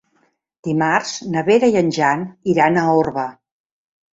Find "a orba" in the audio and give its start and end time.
2.81-3.27